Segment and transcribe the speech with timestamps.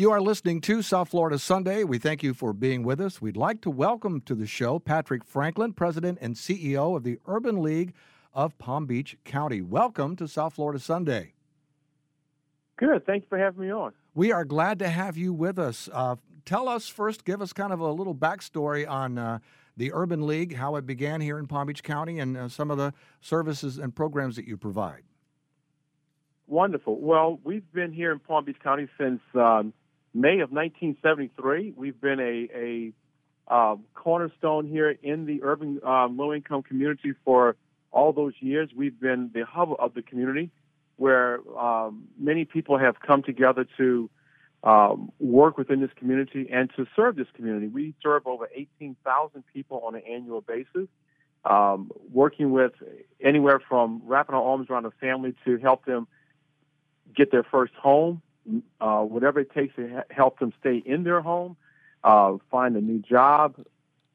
[0.00, 1.84] You are listening to South Florida Sunday.
[1.84, 3.20] We thank you for being with us.
[3.20, 7.62] We'd like to welcome to the show Patrick Franklin, President and CEO of the Urban
[7.62, 7.92] League
[8.32, 9.60] of Palm Beach County.
[9.60, 11.34] Welcome to South Florida Sunday.
[12.78, 13.04] Good.
[13.04, 13.92] Thank you for having me on.
[14.14, 15.90] We are glad to have you with us.
[15.92, 19.40] Uh, tell us first, give us kind of a little backstory on uh,
[19.76, 22.78] the Urban League, how it began here in Palm Beach County, and uh, some of
[22.78, 25.02] the services and programs that you provide.
[26.46, 26.98] Wonderful.
[26.98, 29.74] Well, we've been here in Palm Beach County since um,
[30.12, 31.74] May of 1973.
[31.76, 32.92] We've been a, a
[33.52, 37.56] uh, cornerstone here in the urban um, low income community for
[37.92, 38.70] all those years.
[38.74, 40.50] We've been the hub of the community
[40.96, 44.10] where um, many people have come together to
[44.62, 47.68] um, work within this community and to serve this community.
[47.68, 50.88] We serve over 18,000 people on an annual basis,
[51.44, 52.72] um, working with
[53.20, 56.06] anywhere from wrapping our arms around a family to help them
[57.16, 58.20] get their first home,
[58.80, 61.56] uh, whatever it takes to help them stay in their home,
[62.04, 63.56] uh, find a new job,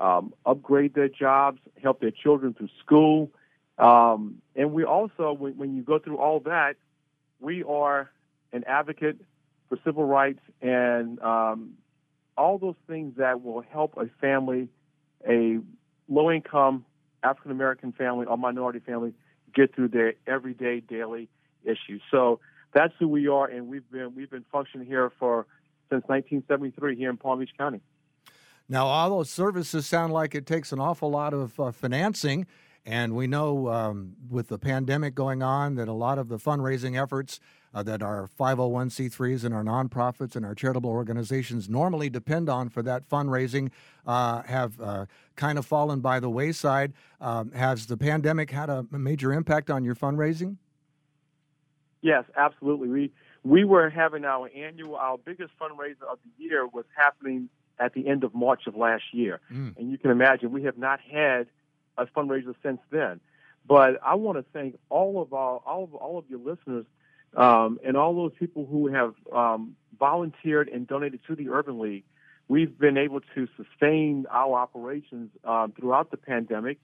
[0.00, 3.30] um, upgrade their jobs, help their children through school.
[3.78, 6.76] Um, and we also, when, when you go through all that,
[7.40, 8.10] we are
[8.52, 9.18] an advocate
[9.68, 11.74] for civil rights and um,
[12.36, 14.68] all those things that will help a family,
[15.28, 15.58] a
[16.08, 16.84] low income
[17.22, 19.14] African American family or minority family,
[19.54, 21.28] get through their everyday, daily
[21.64, 22.02] issues.
[22.10, 22.40] So
[22.72, 25.46] that's who we are, and we've been we've been functioning here for
[25.90, 27.80] since 1973 here in Palm Beach County.
[28.68, 32.46] Now, all those services sound like it takes an awful lot of uh, financing,
[32.86, 37.00] and we know um, with the pandemic going on that a lot of the fundraising
[37.00, 37.38] efforts
[37.74, 42.82] uh, that our 501c3s and our nonprofits and our charitable organizations normally depend on for
[42.82, 43.70] that fundraising
[44.06, 45.06] uh, have uh,
[45.36, 46.92] kind of fallen by the wayside.
[47.20, 50.56] Um, has the pandemic had a major impact on your fundraising?
[52.02, 52.88] Yes, absolutely.
[52.88, 53.12] We
[53.44, 58.06] we were having our annual, our biggest fundraiser of the year was happening at the
[58.06, 59.76] end of March of last year, mm.
[59.76, 61.46] and you can imagine we have not had
[61.96, 63.20] a fundraiser since then.
[63.66, 66.86] But I want to thank all of our all of all of your listeners
[67.36, 72.04] um, and all those people who have um, volunteered and donated to the Urban League.
[72.48, 76.78] We've been able to sustain our operations um, throughout the pandemic.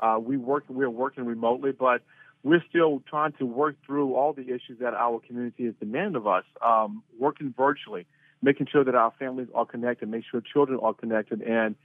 [0.00, 2.02] Uh, we work we're working remotely, but
[2.44, 6.26] we're still trying to work through all the issues that our community has demanded of
[6.26, 8.06] us, um, working virtually,
[8.42, 11.40] making sure that our families are connected, make sure children are connected.
[11.42, 11.76] And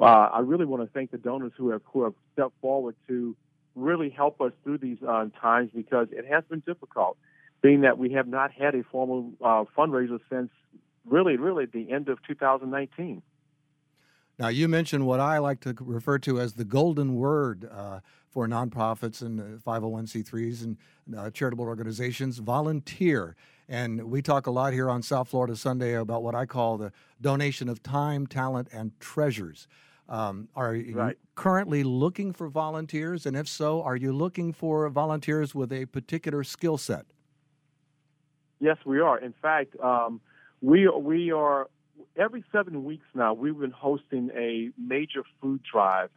[0.00, 3.36] uh, I really want to thank the donors who have, who have stepped forward to
[3.74, 7.18] really help us through these uh, times because it has been difficult,
[7.62, 10.50] being that we have not had a formal uh, fundraiser since
[11.04, 13.22] really, really the end of 2019.
[14.38, 18.46] Now, you mentioned what I like to refer to as the golden word uh, for
[18.46, 20.76] nonprofits and 501c3s and
[21.16, 23.34] uh, charitable organizations volunteer.
[23.68, 26.92] And we talk a lot here on South Florida Sunday about what I call the
[27.20, 29.68] donation of time, talent, and treasures.
[30.08, 31.18] Um, are you right.
[31.34, 33.24] currently looking for volunteers?
[33.24, 37.06] And if so, are you looking for volunteers with a particular skill set?
[38.60, 39.18] Yes, we are.
[39.18, 40.20] In fact, um,
[40.60, 41.68] we we are
[42.16, 43.34] every seven weeks now.
[43.34, 46.10] We've been hosting a major food drive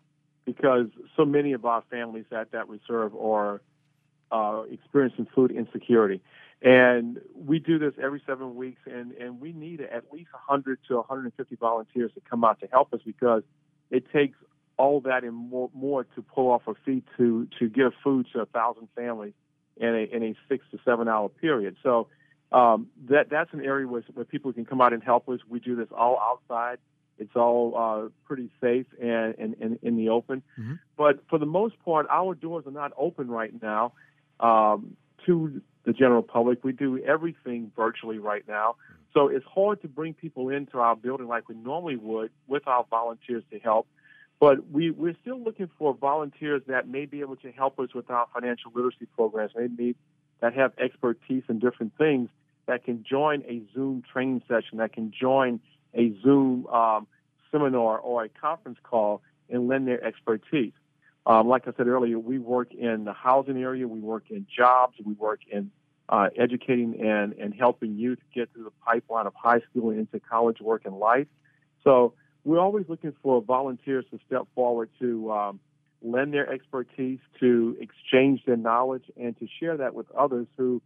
[0.46, 3.62] because so many of our families at that reserve are
[4.32, 6.22] uh, experiencing food insecurity.
[6.62, 10.98] And we do this every seven weeks, and, and we need at least 100 to
[10.98, 13.44] 150 volunteers to come out to help us because
[13.92, 14.38] it takes
[14.78, 18.42] all that and more, more to pull off a feet to, to give food to
[18.42, 19.34] a thousand families
[19.78, 21.76] in a, in a six to seven hour period.
[21.82, 22.08] So
[22.52, 25.40] um, that, that's an area where, where people can come out and help us.
[25.48, 26.80] We do this all outside.
[27.20, 30.42] It's all uh, pretty safe and, and, and, in the open.
[30.58, 30.76] Mm-hmm.
[30.98, 33.94] But for the most part, our doors are not open right now
[34.40, 34.96] um,
[35.26, 36.64] to the general public.
[36.64, 38.76] We do everything virtually right now.
[39.14, 42.86] So it's hard to bring people into our building like we normally would with our
[42.90, 43.88] volunteers to help.
[44.40, 48.10] But we, we're still looking for volunteers that may be able to help us with
[48.10, 49.96] our financial literacy programs, maybe
[50.40, 52.30] that have expertise in different things
[52.70, 55.60] that can join a Zoom training session, that can join
[55.96, 57.08] a Zoom um,
[57.52, 60.74] seminar or a conference call and lend their expertise.
[61.26, 64.94] Um, like I said earlier, we work in the housing area, we work in jobs,
[65.04, 65.72] we work in
[66.10, 70.62] uh, educating and, and helping youth get through the pipeline of high school into college
[70.62, 71.28] work and life.
[71.84, 72.14] So
[72.44, 75.60] we're always looking for volunteers to step forward to um,
[76.04, 80.84] lend their expertise, to exchange their knowledge, and to share that with others who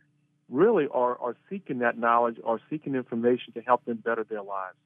[0.49, 4.77] really are, are seeking that knowledge or seeking information to help them better their lives.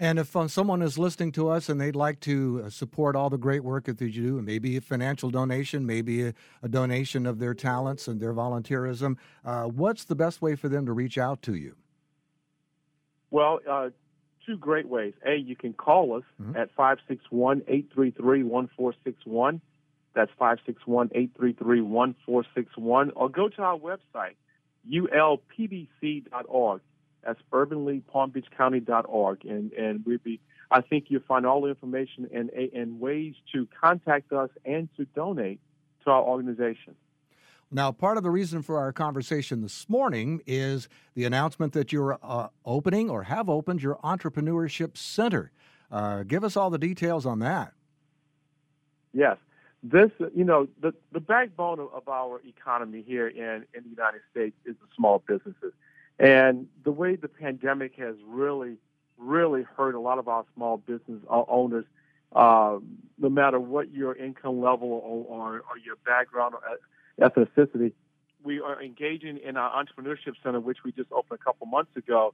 [0.00, 3.30] And if uh, someone is listening to us and they'd like to uh, support all
[3.30, 7.38] the great work that you do, maybe a financial donation, maybe a, a donation of
[7.38, 11.42] their talents and their volunteerism, uh, what's the best way for them to reach out
[11.42, 11.76] to you?
[13.30, 13.90] Well, uh,
[14.44, 15.14] two great ways.
[15.24, 16.56] A, you can call us mm-hmm.
[16.56, 19.60] at 561 833 1461.
[20.14, 23.10] That's 561 833 1461.
[23.16, 24.36] Or go to our website,
[24.90, 26.80] ulpbc.org.
[27.24, 29.44] That's urbanleaguepalmbeachcounty.org.
[29.44, 30.40] And, and we'd be,
[30.70, 35.04] I think you'll find all the information and, and ways to contact us and to
[35.06, 35.60] donate
[36.04, 36.94] to our organization.
[37.70, 42.18] Now, part of the reason for our conversation this morning is the announcement that you're
[42.22, 45.50] uh, opening or have opened your entrepreneurship center.
[45.90, 47.72] Uh, give us all the details on that.
[49.12, 49.38] Yes.
[49.86, 54.22] This, you know, the, the backbone of, of our economy here in, in the United
[54.30, 55.74] States is the small businesses.
[56.18, 58.78] And the way the pandemic has really,
[59.18, 61.84] really hurt a lot of our small business owners,
[62.34, 62.78] uh,
[63.18, 66.78] no matter what your income level or, or, or your background or
[67.20, 67.92] ethnicity.
[68.42, 72.32] We are engaging in our entrepreneurship center, which we just opened a couple months ago,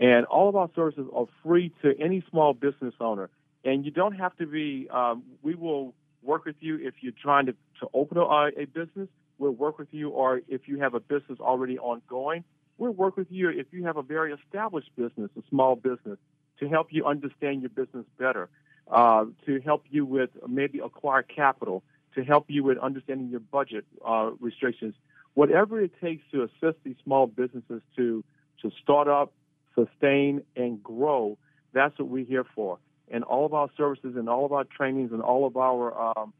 [0.00, 3.30] and all of our services are free to any small business owner.
[3.64, 4.88] And you don't have to be.
[4.90, 5.94] Um, we will
[6.28, 8.22] work with you if you're trying to, to open a,
[8.62, 9.08] a business.
[9.38, 12.44] We'll work with you, or if you have a business already ongoing,
[12.76, 16.18] we'll work with you if you have a very established business, a small business,
[16.60, 18.50] to help you understand your business better,
[18.90, 21.82] uh, to help you with maybe acquire capital,
[22.14, 24.94] to help you with understanding your budget uh, restrictions,
[25.34, 28.22] whatever it takes to assist these small businesses to
[28.62, 29.32] to start up,
[29.76, 31.38] sustain, and grow.
[31.72, 32.80] That's what we're here for.
[33.10, 36.32] And all of our services and all of our trainings and all of our um,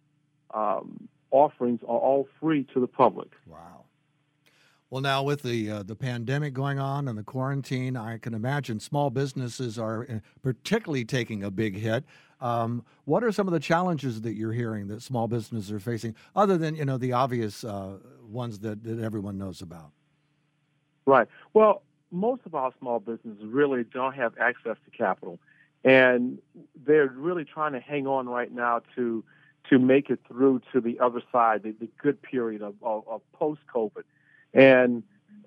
[0.52, 3.28] um, offerings are all free to the public.
[3.46, 3.84] Wow.
[4.90, 8.80] Well, now with the uh, the pandemic going on and the quarantine, I can imagine
[8.80, 12.04] small businesses are uh, particularly taking a big hit.
[12.40, 16.14] Um, what are some of the challenges that you're hearing that small businesses are facing,
[16.34, 19.90] other than you know the obvious uh, ones that, that everyone knows about?
[21.04, 21.28] Right.
[21.52, 25.38] Well, most of our small businesses really don't have access to capital,
[25.84, 26.38] and
[26.86, 29.24] they're really trying to hang on right now to
[29.70, 33.20] to make it through to the other side, the, the good period of, of, of
[33.34, 34.02] post COVID.
[34.54, 35.02] And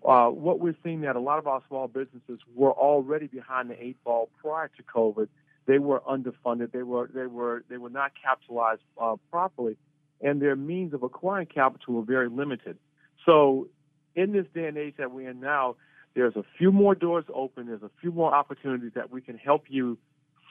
[0.08, 3.84] uh, what we're seeing that a lot of our small businesses were already behind the
[3.84, 5.28] eight ball prior to COVID.
[5.66, 6.72] They were underfunded.
[6.72, 9.78] They were they were they were not capitalized uh, properly,
[10.20, 12.78] and their means of acquiring capital were very limited.
[13.26, 13.68] So,
[14.16, 15.76] in this day and age that we're in now,
[16.16, 17.68] there's a few more doors open.
[17.68, 20.00] There's a few more opportunities that we can help you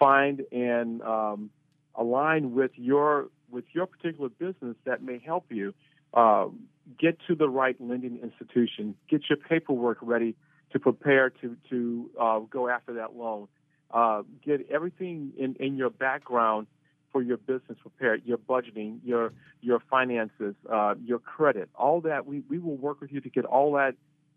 [0.00, 1.50] find and um,
[1.94, 5.75] align with your with your particular business that may help you.
[6.12, 6.47] Uh,
[6.99, 10.35] get to the right lending institution, get your paperwork ready
[10.73, 13.47] to prepare to to uh, go after that loan.
[13.93, 16.67] Uh, get everything in, in your background
[17.12, 22.26] for your business prepared, your budgeting, your your finances, uh, your credit, all that.
[22.26, 23.94] We, we will work with you to get all that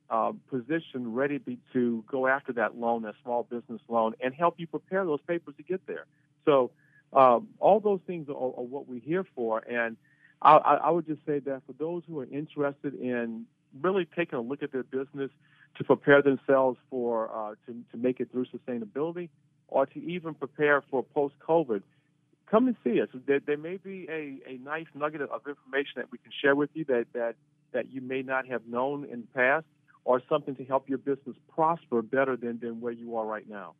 [0.09, 1.39] uh, position ready
[1.73, 5.55] to, go after that loan, that small business loan, and help you prepare those papers
[5.57, 6.05] to get there.
[6.45, 6.71] So
[7.13, 9.97] um, all those things are, are what we're here for, and
[10.41, 13.45] I, I would just say that for those who are interested in
[13.81, 15.31] really taking a look at their business
[15.77, 19.29] to prepare themselves for uh, to, to make it through sustainability
[19.67, 21.81] or to even prepare for post COVID,
[22.49, 23.07] come and see us.
[23.25, 26.69] There, there may be a, a nice nugget of information that we can share with
[26.73, 27.35] you that, that,
[27.71, 29.65] that you may not have known in the past
[30.05, 33.73] or something to help your business prosper better than, than where you are right now.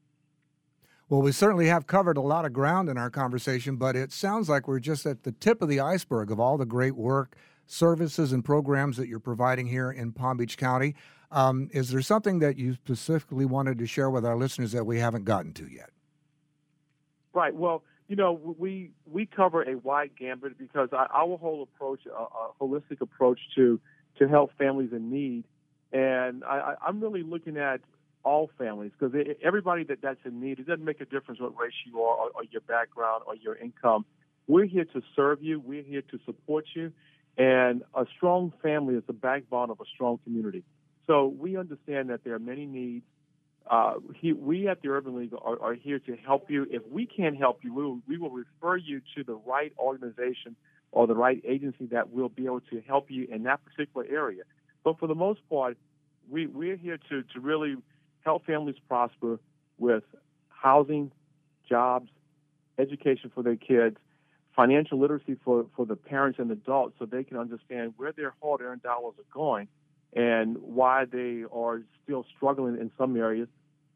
[1.10, 4.50] Well, we certainly have covered a lot of ground in our conversation, but it sounds
[4.50, 7.36] like we're just at the tip of the iceberg of all the great work,
[7.68, 10.96] services, and programs that you're providing here in Palm Beach County.
[11.32, 15.00] Um, is there something that you specifically wanted to share with our listeners that we
[15.00, 15.90] haven't gotten to yet?
[17.34, 17.54] Right.
[17.54, 22.52] Well, you know, we we cover a wide gambit because our whole approach, a, a
[22.62, 23.80] holistic approach to
[24.20, 25.46] to help families in need,
[25.94, 27.80] and I, I'm really looking at
[28.24, 31.74] all families because everybody that that's in need, it doesn't make a difference what race
[31.86, 34.06] you are or, or your background or your income.
[34.48, 35.60] We're here to serve you.
[35.60, 36.92] We're here to support you.
[37.38, 40.64] And a strong family is the backbone of a strong community.
[41.08, 43.06] So we understand that there are many needs.
[43.70, 46.68] Uh, he, we at the Urban League are, are, here to help you.
[46.70, 50.56] If we can't help you, we will, we will refer you to the right organization
[50.92, 54.44] or the right agency that will be able to help you in that particular area.
[54.84, 55.78] But for the most part,
[56.30, 57.76] we, we're here to, to really
[58.22, 59.40] help families prosper
[59.78, 60.04] with
[60.50, 61.12] housing,
[61.68, 62.10] jobs,
[62.78, 63.98] education for their kids,
[64.56, 68.62] financial literacy for, for the parents and adults so they can understand where their hard
[68.62, 69.68] earned dollars are going
[70.16, 73.48] and why they are still struggling in some areas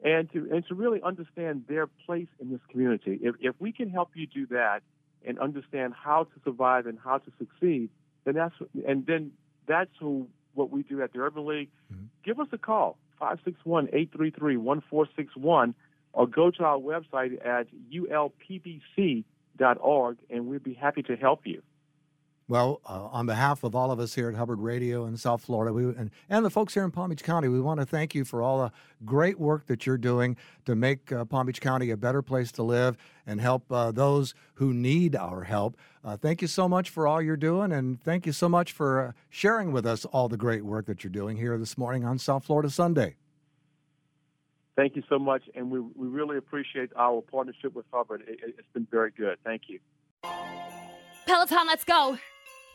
[0.04, 3.20] and to and to really understand their place in this community.
[3.22, 4.82] If if we can help you do that
[5.26, 7.90] and understand how to survive and how to succeed,
[8.24, 8.54] then that's
[8.88, 9.32] and then
[9.68, 10.28] that's who,
[10.58, 11.70] what we do at the Urban League.
[11.94, 12.06] Mm-hmm.
[12.26, 12.98] Give us a call.
[13.20, 15.76] 561 833 1461.
[16.14, 19.24] or go to our website at ulpbc.org,
[20.30, 21.62] and we'd be happy to help you.
[22.50, 25.74] Well, uh, on behalf of all of us here at Hubbard Radio in South Florida,
[25.74, 28.24] we, and, and the folks here in Palm Beach County, we want to thank you
[28.24, 28.72] for all the
[29.04, 32.64] great work that you're doing to make uh, Palm Beach County a better place to
[32.64, 35.76] live and help uh, those who need our help.
[36.06, 39.08] Uh, thank you so much for all you're doing, and thank you so much for
[39.08, 42.18] uh, sharing with us all the great work that you're doing here this morning on
[42.18, 43.18] South Florida Sunday.
[44.78, 48.24] Thank you so much, and we, we really appreciate our partnership with Hubbard.
[48.26, 49.38] It, it's been very good.
[49.44, 49.80] Thank you.
[51.26, 52.18] Peloton, let's go.